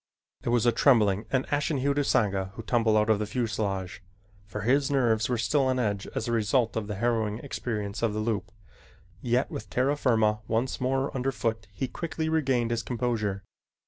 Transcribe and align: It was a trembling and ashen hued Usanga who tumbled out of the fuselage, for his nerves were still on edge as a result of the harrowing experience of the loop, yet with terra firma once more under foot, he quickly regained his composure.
It 0.41 0.49
was 0.49 0.65
a 0.65 0.71
trembling 0.71 1.27
and 1.31 1.45
ashen 1.53 1.77
hued 1.77 1.97
Usanga 1.97 2.53
who 2.55 2.63
tumbled 2.63 2.97
out 2.97 3.11
of 3.11 3.19
the 3.19 3.27
fuselage, 3.27 4.01
for 4.47 4.61
his 4.61 4.89
nerves 4.89 5.29
were 5.29 5.37
still 5.37 5.67
on 5.67 5.77
edge 5.77 6.07
as 6.15 6.27
a 6.27 6.31
result 6.31 6.75
of 6.75 6.87
the 6.87 6.95
harrowing 6.95 7.37
experience 7.37 8.01
of 8.01 8.13
the 8.15 8.19
loop, 8.19 8.51
yet 9.21 9.51
with 9.51 9.69
terra 9.69 9.95
firma 9.95 10.39
once 10.47 10.81
more 10.81 11.15
under 11.15 11.31
foot, 11.31 11.67
he 11.71 11.87
quickly 11.87 12.29
regained 12.29 12.71
his 12.71 12.81
composure. 12.81 13.43